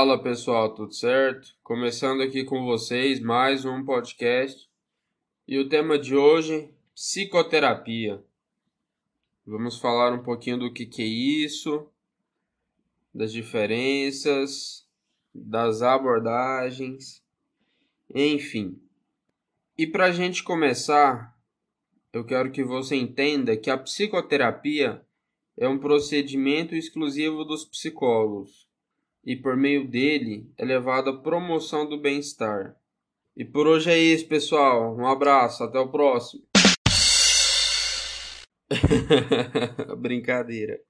[0.00, 1.54] Fala pessoal, tudo certo?
[1.62, 4.66] Começando aqui com vocês mais um podcast
[5.46, 8.24] e o tema de hoje: psicoterapia.
[9.44, 11.86] Vamos falar um pouquinho do que, que é isso,
[13.14, 14.88] das diferenças,
[15.34, 17.22] das abordagens,
[18.14, 18.80] enfim.
[19.76, 21.38] E para a gente começar,
[22.10, 25.04] eu quero que você entenda que a psicoterapia
[25.58, 28.69] é um procedimento exclusivo dos psicólogos
[29.24, 32.76] e por meio dele é levada a promoção do bem-estar.
[33.36, 34.96] E por hoje é isso, pessoal.
[34.96, 36.42] Um abraço, até o próximo.
[39.98, 40.80] Brincadeira.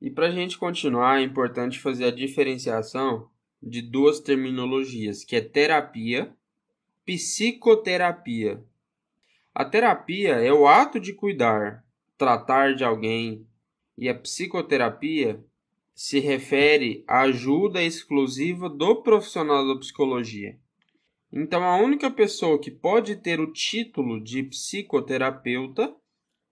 [0.00, 3.28] E para a gente continuar, é importante fazer a diferenciação
[3.60, 6.32] de duas terminologias, que é terapia,
[7.04, 8.62] psicoterapia.
[9.54, 11.84] A terapia é o ato de cuidar,
[12.16, 13.44] tratar de alguém,
[13.96, 15.44] e a psicoterapia
[15.98, 20.56] se refere à ajuda exclusiva do profissional da psicologia.
[21.32, 25.92] Então, a única pessoa que pode ter o título de psicoterapeuta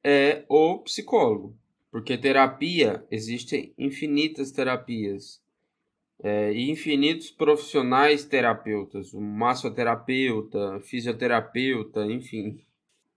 [0.02, 1.56] é o psicólogo,
[1.92, 5.40] porque terapia existem infinitas terapias
[6.20, 12.60] é, e infinitos profissionais terapeutas, o massoterapeuta, fisioterapeuta, enfim.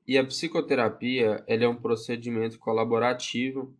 [0.08, 3.76] E a psicoterapia ela é um procedimento colaborativo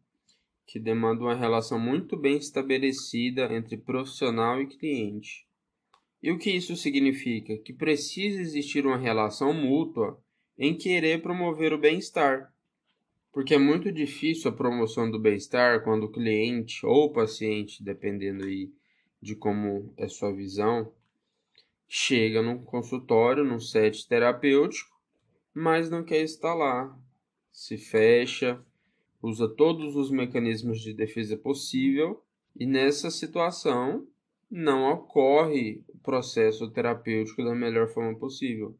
[0.70, 5.48] que demanda uma relação muito bem estabelecida entre profissional e cliente.
[6.22, 7.58] E o que isso significa?
[7.58, 10.22] Que precisa existir uma relação mútua
[10.56, 12.54] em querer promover o bem-estar.
[13.34, 18.44] Porque é muito difícil a promoção do bem-estar quando o cliente ou o paciente, dependendo
[18.44, 18.72] aí
[19.20, 20.94] de como é sua visão,
[21.88, 24.96] chega num consultório, num set terapêutico,
[25.52, 26.96] mas não quer estar lá,
[27.52, 28.64] se fecha,
[29.22, 32.24] usa todos os mecanismos de defesa possível
[32.56, 34.08] e nessa situação
[34.50, 38.76] não ocorre o processo terapêutico da melhor forma possível.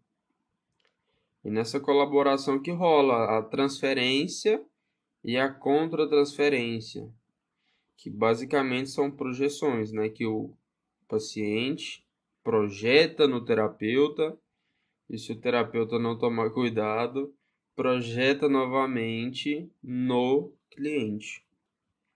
[1.44, 4.64] E nessa colaboração que rola a transferência
[5.24, 7.10] e a contra-transferência,
[7.96, 10.54] que basicamente são projeções, né, que o
[11.08, 12.06] paciente
[12.44, 14.38] projeta no terapeuta
[15.10, 17.34] e se o terapeuta não tomar cuidado,
[17.80, 21.46] projeta novamente no cliente.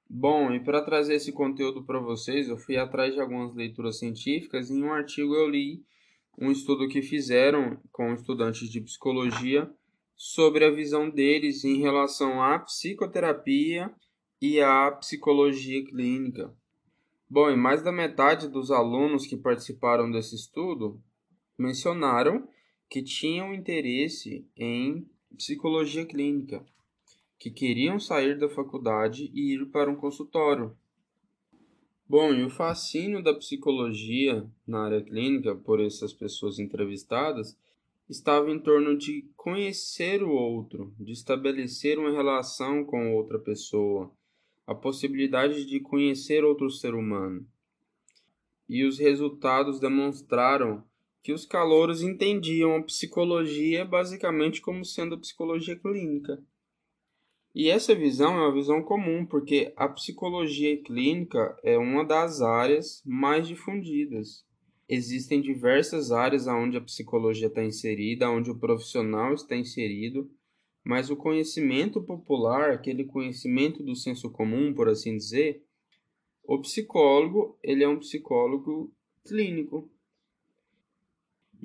[0.09, 4.69] Bom, e para trazer esse conteúdo para vocês, eu fui atrás de algumas leituras científicas
[4.69, 5.81] e em um artigo eu li
[6.37, 9.71] um estudo que fizeram com estudantes de psicologia
[10.17, 13.89] sobre a visão deles em relação à psicoterapia
[14.41, 16.53] e à psicologia clínica.
[17.29, 21.01] Bom, e mais da metade dos alunos que participaram desse estudo
[21.57, 22.49] mencionaram
[22.89, 25.07] que tinham interesse em
[25.37, 26.65] psicologia clínica,
[27.37, 30.75] que queriam sair da faculdade e ir para um consultório.
[32.07, 37.57] Bom, e o fascínio da psicologia na área clínica por essas pessoas entrevistadas
[38.09, 44.11] estava em torno de conhecer o outro, de estabelecer uma relação com outra pessoa,
[44.67, 47.45] a possibilidade de conhecer outro ser humano.
[48.69, 50.83] E os resultados demonstraram
[51.23, 56.43] que os calouros entendiam a psicologia basicamente como sendo a psicologia clínica.
[57.55, 63.01] E essa visão é uma visão comum, porque a psicologia clínica é uma das áreas
[63.05, 64.43] mais difundidas.
[64.89, 70.29] Existem diversas áreas onde a psicologia está inserida, onde o profissional está inserido,
[70.83, 75.63] mas o conhecimento popular, aquele conhecimento do senso comum, por assim dizer,
[76.43, 78.91] o psicólogo, ele é um psicólogo
[79.25, 79.92] clínico,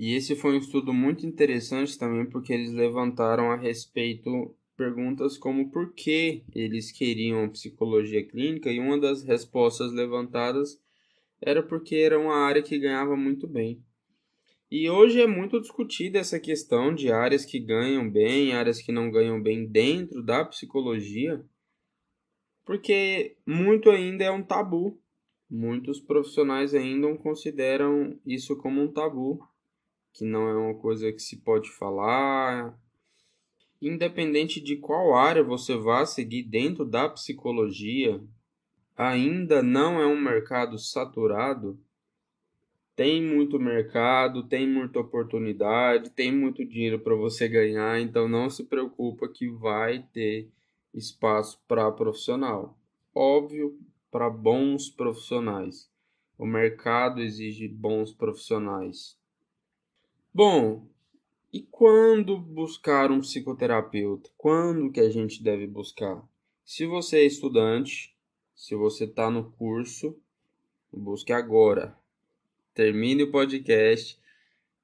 [0.00, 5.72] e esse foi um estudo muito interessante também porque eles levantaram a respeito perguntas como
[5.72, 10.80] por que eles queriam psicologia clínica e uma das respostas levantadas
[11.40, 13.82] era porque era uma área que ganhava muito bem.
[14.70, 19.10] E hoje é muito discutida essa questão de áreas que ganham bem, áreas que não
[19.10, 21.44] ganham bem dentro da psicologia,
[22.64, 24.96] porque muito ainda é um tabu.
[25.50, 29.40] Muitos profissionais ainda consideram isso como um tabu
[30.12, 32.78] que não é uma coisa que se pode falar.
[33.80, 38.20] Independente de qual área você vá seguir dentro da psicologia,
[38.96, 41.78] ainda não é um mercado saturado.
[42.96, 48.64] Tem muito mercado, tem muita oportunidade, tem muito dinheiro para você ganhar, então não se
[48.64, 50.50] preocupa que vai ter
[50.92, 52.76] espaço para profissional.
[53.14, 53.78] Óbvio,
[54.10, 55.90] para bons profissionais.
[56.36, 59.17] O mercado exige bons profissionais.
[60.40, 60.86] Bom,
[61.52, 64.30] e quando buscar um psicoterapeuta?
[64.38, 66.22] Quando que a gente deve buscar?
[66.64, 68.16] Se você é estudante,
[68.54, 70.16] se você está no curso,
[70.92, 71.98] busque agora.
[72.72, 74.16] termine o podcast,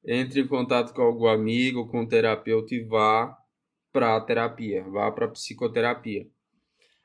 [0.04, 3.38] entre em contato com algum amigo, com um terapeuta e vá
[3.92, 6.28] para a terapia, vá para a psicoterapia.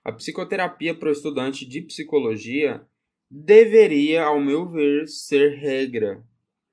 [0.03, 2.83] A psicoterapia para o estudante de psicologia
[3.29, 6.27] deveria, ao meu ver, ser regra.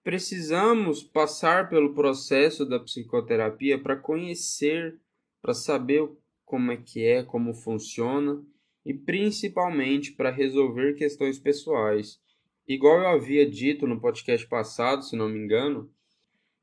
[0.06, 5.00] Precisamos passar pelo processo da psicoterapia para conhecer,
[5.42, 6.08] para saber
[6.44, 8.40] como é que é, como funciona
[8.84, 12.20] e principalmente para resolver questões pessoais.
[12.68, 15.92] Igual eu havia dito no podcast passado, se não me engano,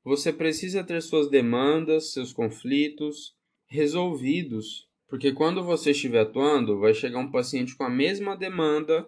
[0.05, 3.35] você precisa ter suas demandas, seus conflitos
[3.65, 9.05] resolvidos, porque quando você estiver atuando, vai chegar um paciente com a mesma demanda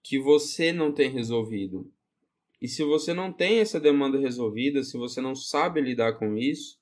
[0.00, 1.92] que você não tem resolvido.
[2.60, 6.78] E se você não tem essa demanda resolvida, se você não sabe lidar com isso,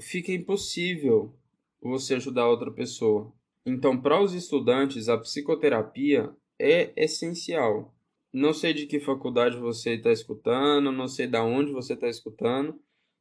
[0.00, 1.32] fica impossível
[1.80, 3.32] você ajudar outra pessoa.
[3.64, 7.94] Então, para os estudantes, a psicoterapia é essencial.
[8.32, 12.78] Não sei de que faculdade você está escutando, não sei de onde você está escutando,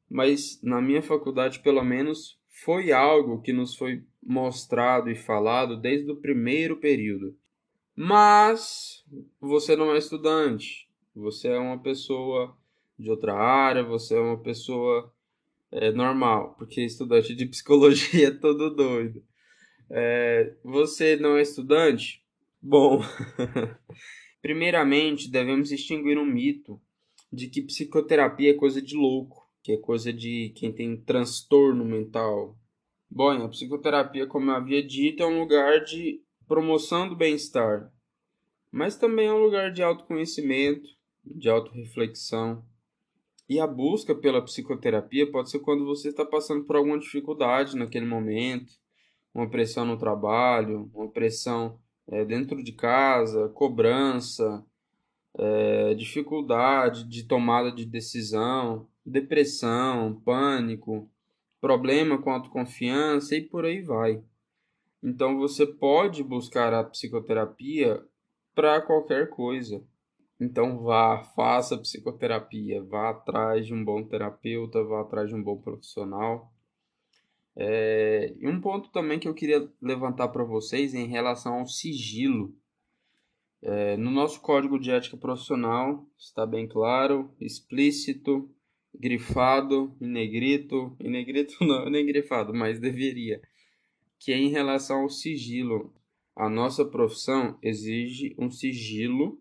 [0.10, 6.12] mas na minha faculdade, pelo menos, foi algo que nos foi mostrado e falado desde
[6.12, 7.38] o primeiro período.
[7.96, 9.04] Mas
[9.40, 10.89] você não é estudante,
[11.20, 12.58] você é uma pessoa
[12.98, 15.14] de outra área, você é uma pessoa
[15.72, 19.24] é, normal, porque estudante de psicologia é todo doido.
[19.90, 22.24] É, você não é estudante?
[22.62, 23.02] Bom,
[24.42, 26.80] primeiramente devemos extinguir um mito
[27.32, 32.58] de que psicoterapia é coisa de louco, que é coisa de quem tem transtorno mental.
[33.10, 37.92] Bom, a psicoterapia, como eu havia dito, é um lugar de promoção do bem-estar,
[38.72, 40.90] mas também é um lugar de autoconhecimento,
[41.34, 42.64] de autorreflexão.
[43.48, 48.06] E a busca pela psicoterapia pode ser quando você está passando por alguma dificuldade naquele
[48.06, 48.74] momento,
[49.34, 54.64] uma pressão no trabalho, uma pressão é, dentro de casa, cobrança,
[55.38, 61.10] é, dificuldade de tomada de decisão, depressão, pânico,
[61.60, 64.24] problema com autoconfiança e por aí vai.
[65.02, 68.04] Então você pode buscar a psicoterapia
[68.54, 69.84] para qualquer coisa.
[70.40, 75.58] Então vá, faça psicoterapia, vá atrás de um bom terapeuta, vá atrás de um bom
[75.58, 76.54] profissional.
[77.56, 82.56] É, e um ponto também que eu queria levantar para vocês em relação ao sigilo.
[83.62, 88.50] É, no nosso código de ética profissional está bem claro, explícito,
[88.94, 93.42] grifado, em negrito, em negrito não, nem grifado, mas deveria,
[94.18, 95.94] que é em relação ao sigilo.
[96.34, 99.38] A nossa profissão exige um sigilo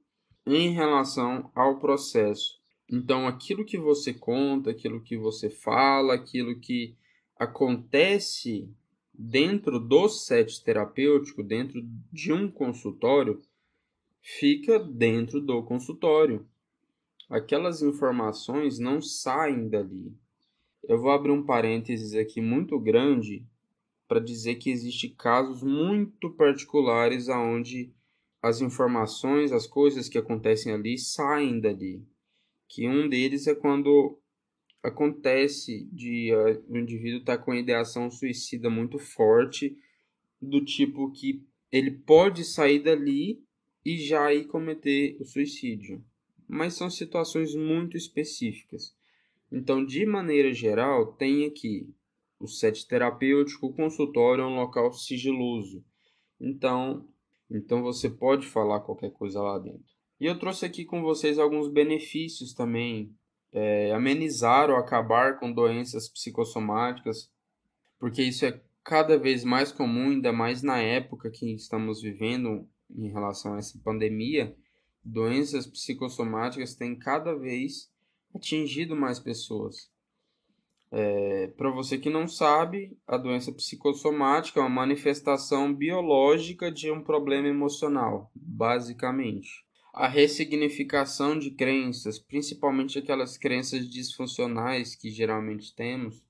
[0.54, 2.58] em relação ao processo.
[2.90, 6.96] Então, aquilo que você conta, aquilo que você fala, aquilo que
[7.36, 8.68] acontece
[9.12, 11.80] dentro do set terapêutico, dentro
[12.12, 13.42] de um consultório,
[14.22, 16.46] fica dentro do consultório.
[17.28, 20.16] Aquelas informações não saem dali.
[20.82, 23.46] Eu vou abrir um parênteses aqui muito grande
[24.06, 27.92] para dizer que existe casos muito particulares aonde
[28.42, 32.02] as informações, as coisas que acontecem ali saem dali.
[32.68, 34.18] Que um deles é quando
[34.82, 39.76] acontece de uh, o indivíduo estar tá com ideação suicida muito forte,
[40.40, 43.42] do tipo que ele pode sair dali
[43.84, 46.04] e já ir cometer o suicídio.
[46.46, 48.94] Mas são situações muito específicas.
[49.50, 51.92] Então, de maneira geral, tem aqui
[52.38, 55.84] o set terapêutico, o consultório é um local sigiloso.
[56.40, 57.06] Então,
[57.50, 59.96] então você pode falar qualquer coisa lá dentro.
[60.20, 63.14] E eu trouxe aqui com vocês alguns benefícios também
[63.52, 67.30] é, amenizar ou acabar com doenças psicossomáticas,
[67.98, 73.10] porque isso é cada vez mais comum, ainda mais na época que estamos vivendo em
[73.10, 74.56] relação a essa pandemia.
[75.04, 77.90] Doenças psicossomáticas têm cada vez
[78.34, 79.90] atingido mais pessoas.
[80.90, 87.02] É, Para você que não sabe, a doença psicossomática é uma manifestação biológica de um
[87.02, 89.68] problema emocional, basicamente
[89.98, 96.22] a ressignificação de crenças, principalmente aquelas crenças disfuncionais que geralmente temos,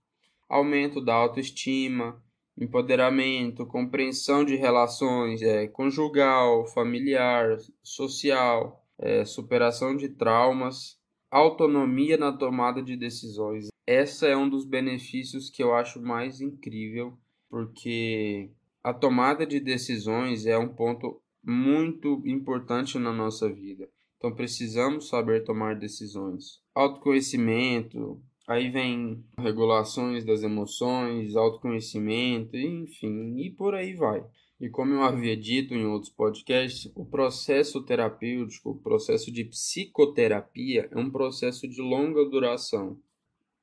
[0.49, 2.19] aumento da autoestima,
[2.57, 10.99] empoderamento, compreensão de relações é, conjugal, familiar, social, é, superação de traumas,
[11.31, 13.69] autonomia na tomada de decisões.
[13.91, 17.17] Essa é um dos benefícios que eu acho mais incrível,
[17.49, 18.51] porque
[18.85, 23.89] a tomada de decisões é um ponto muito importante na nossa vida.
[24.19, 26.61] Então precisamos saber tomar decisões.
[26.75, 34.23] Autoconhecimento, aí vem regulações das emoções, autoconhecimento, enfim, e por aí vai.
[34.61, 40.91] E como eu havia dito em outros podcasts, o processo terapêutico, o processo de psicoterapia,
[40.93, 43.01] é um processo de longa duração.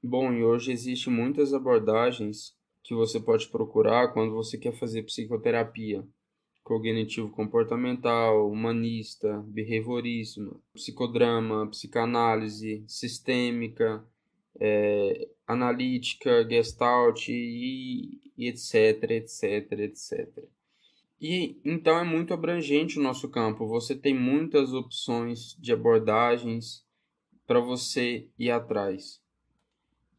[0.07, 6.07] Bom, e hoje existem muitas abordagens que você pode procurar quando você quer fazer psicoterapia.
[6.63, 14.05] Cognitivo comportamental, humanista, behaviorismo, psicodrama, psicanálise, sistêmica,
[14.59, 20.45] é, analítica, gestalt e, e etc, etc, etc.
[21.19, 23.67] E então é muito abrangente o nosso campo.
[23.69, 26.85] Você tem muitas opções de abordagens
[27.47, 29.24] para você ir atrás.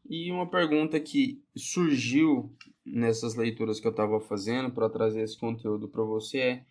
[0.09, 5.89] E uma pergunta que surgiu nessas leituras que eu estava fazendo para trazer esse conteúdo
[5.89, 6.65] para você é: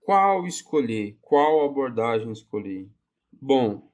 [0.00, 1.16] qual escolher?
[1.20, 2.88] Qual abordagem escolher?
[3.32, 3.90] Bom,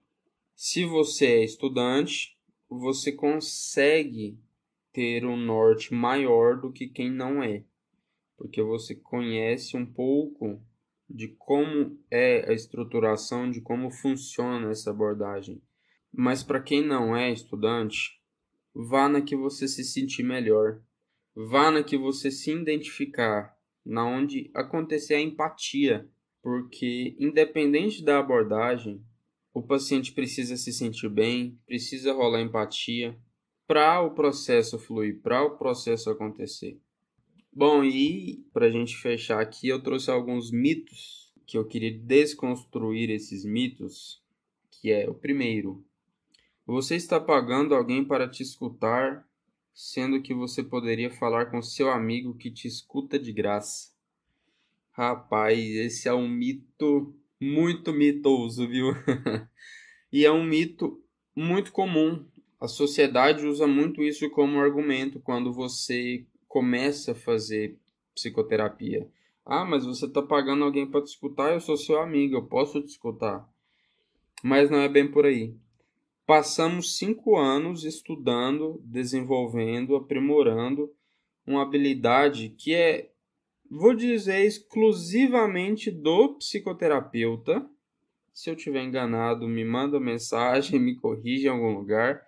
[0.54, 2.36] se você é estudante,
[2.68, 4.38] você consegue
[4.92, 7.64] ter um norte maior do que quem não é
[8.42, 10.60] porque você conhece um pouco
[11.08, 15.62] de como é a estruturação, de como funciona essa abordagem.
[16.12, 18.20] Mas para quem não é estudante,
[18.74, 20.80] vá na que você se sentir melhor.
[21.34, 26.08] Vá na que você se identificar, na onde acontecer a empatia,
[26.42, 29.02] porque independente da abordagem,
[29.54, 33.18] o paciente precisa se sentir bem, precisa rolar empatia
[33.66, 36.80] para o processo fluir, para o processo acontecer.
[37.52, 43.10] Bom, e para a gente fechar aqui, eu trouxe alguns mitos que eu queria desconstruir
[43.10, 44.22] esses mitos,
[44.70, 45.84] que é o primeiro.
[46.64, 49.26] Você está pagando alguém para te escutar,
[49.74, 53.90] sendo que você poderia falar com seu amigo que te escuta de graça.
[54.92, 58.92] Rapaz, esse é um mito muito mitoso, viu?
[60.12, 61.02] e é um mito
[61.34, 62.24] muito comum.
[62.60, 67.76] A sociedade usa muito isso como argumento quando você começa a fazer
[68.14, 69.10] psicoterapia.
[69.44, 72.80] Ah, mas você está pagando alguém para te escutar, eu sou seu amigo, eu posso
[72.80, 73.48] te escutar.
[74.44, 75.56] Mas não é bem por aí.
[76.26, 80.92] Passamos cinco anos estudando, desenvolvendo, aprimorando
[81.46, 83.10] uma habilidade que é,
[83.70, 87.68] vou dizer, exclusivamente do psicoterapeuta.
[88.32, 92.22] Se eu tiver enganado, me manda mensagem, me corrija em algum lugar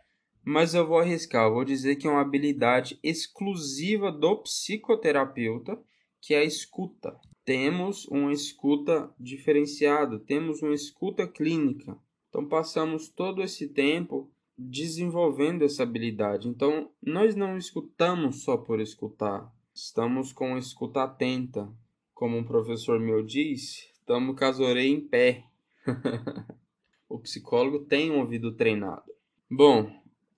[0.44, 5.80] mas eu vou arriscar, eu vou dizer que é uma habilidade exclusiva do psicoterapeuta,
[6.20, 7.18] que é a escuta.
[7.44, 11.98] Temos uma escuta diferenciada, temos uma escuta clínica.
[12.34, 16.48] Então passamos todo esse tempo desenvolvendo essa habilidade.
[16.48, 21.72] Então nós não escutamos só por escutar, estamos com escuta atenta.
[22.12, 25.44] Como um professor meu disse, estamos com as orelhas em pé.
[27.08, 29.12] o psicólogo tem um ouvido treinado.
[29.48, 29.88] Bom,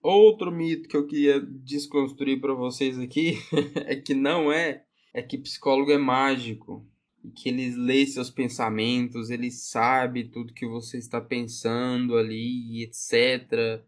[0.02, 3.38] Outro mito que eu queria desconstruir para vocês aqui
[3.86, 6.86] é que não é, é que psicólogo é mágico,
[7.34, 13.82] que ele lê seus pensamentos, ele sabe tudo que você está pensando ali, etc.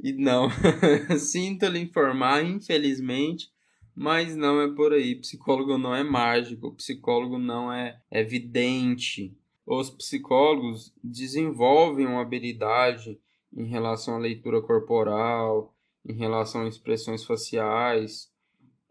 [0.00, 0.48] E não,
[1.18, 3.48] sinto lhe informar, infelizmente,
[3.94, 5.16] mas não é por aí.
[5.16, 9.36] Psicólogo não é mágico, psicólogo não é evidente.
[9.66, 13.20] Os psicólogos desenvolvem uma habilidade
[13.54, 15.74] em relação à leitura corporal,
[16.04, 18.31] em relação a expressões faciais.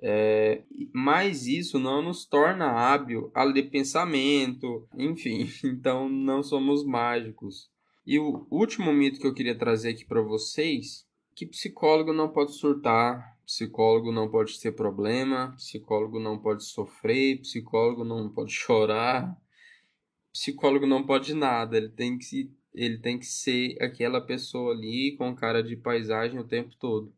[0.03, 7.69] É, mas isso não nos torna hábil a ler pensamento, enfim, então não somos mágicos.
[8.05, 11.05] E o último mito que eu queria trazer aqui para vocês,
[11.35, 18.03] que psicólogo não pode surtar, psicólogo não pode ter problema, psicólogo não pode sofrer, psicólogo
[18.03, 19.37] não pode chorar,
[20.33, 25.35] psicólogo não pode nada, ele tem que ele tem que ser aquela pessoa ali com
[25.35, 27.13] cara de paisagem o tempo todo.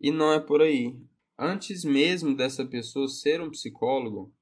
[0.00, 0.96] E não é por aí.
[1.38, 4.32] Antes mesmo dessa pessoa ser um psicólogo,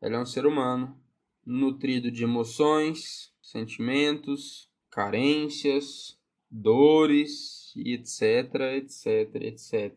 [0.00, 1.00] ela é um ser humano,
[1.44, 6.18] nutrido de emoções, sentimentos, carências,
[6.50, 9.92] dores etc, etc, etc.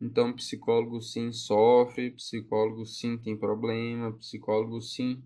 [0.00, 5.22] Então, psicólogo sim sofre, psicólogo sim tem problema, psicólogo sim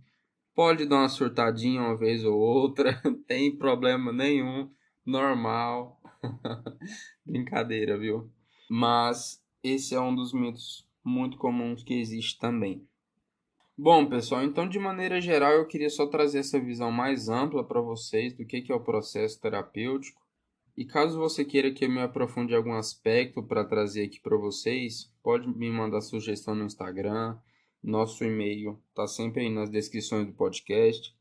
[0.56, 4.70] Pode dar uma surtadinha uma vez ou outra, tem problema nenhum,
[5.04, 6.00] normal.
[7.26, 8.32] Brincadeira, viu?
[8.66, 12.86] Mas esse é um dos mitos muito comuns que existe também.
[13.78, 17.80] Bom, pessoal, então de maneira geral eu queria só trazer essa visão mais ampla para
[17.80, 20.24] vocês do que é o processo terapêutico.
[20.76, 24.36] E caso você queira que eu me aprofunde em algum aspecto para trazer aqui para
[24.36, 27.36] vocês, pode me mandar sugestão no Instagram,
[27.82, 31.14] nosso e-mail está sempre aí nas descrições do podcast.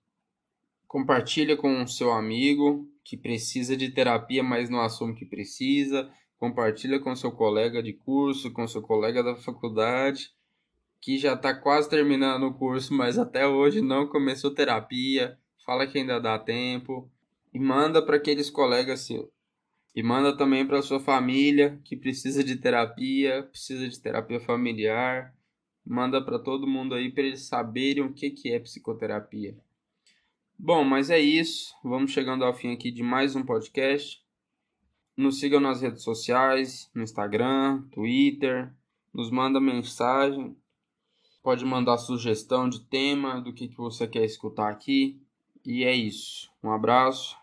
[0.87, 6.11] Compartilha com o seu amigo que precisa de terapia, mas não assume que precisa.
[6.37, 10.31] Compartilha com seu colega de curso, com seu colega da faculdade,
[10.99, 15.37] que já está quase terminando o curso, mas até hoje não começou terapia.
[15.65, 17.09] Fala que ainda dá tempo
[17.53, 19.29] e manda para aqueles colegas seus.
[19.95, 25.33] E manda também para sua família que precisa de terapia, precisa de terapia familiar.
[25.85, 29.55] Manda para todo mundo aí para eles saberem o que, que é psicoterapia.
[30.57, 31.73] Bom, mas é isso.
[31.83, 34.25] Vamos chegando ao fim aqui de mais um podcast.
[35.17, 38.74] Nos sigam nas redes sociais, no Instagram, Twitter.
[39.13, 40.55] Nos manda mensagem.
[41.41, 45.22] Pode mandar sugestão de tema, do que, que você quer escutar aqui.
[45.65, 46.51] E é isso.
[46.62, 47.38] Um abraço.